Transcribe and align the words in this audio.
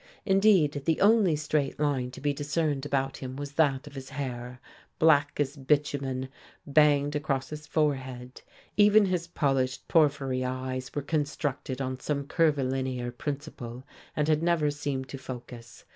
Indeed, 0.25 0.81
the 0.85 0.99
only 0.99 1.35
straight 1.35 1.79
line 1.79 2.09
to 2.09 2.19
be 2.19 2.33
discerned 2.33 2.87
about 2.87 3.17
him 3.17 3.35
was 3.35 3.51
that 3.51 3.85
of 3.85 3.93
his 3.93 4.09
hair, 4.09 4.59
black 4.97 5.39
as 5.39 5.55
bitumen, 5.55 6.29
banged 6.65 7.15
across 7.15 7.51
his 7.51 7.67
forehead; 7.67 8.41
even 8.75 9.05
his 9.05 9.27
polished 9.27 9.87
porphyry 9.87 10.43
eyes 10.43 10.89
were 10.95 11.03
constructed 11.03 11.79
on 11.81 11.99
some 11.99 12.25
curvilinear 12.25 13.11
principle, 13.11 13.83
and 14.15 14.41
never 14.41 14.71
seemed 14.71 15.07
to 15.09 15.19
focus. 15.19 15.85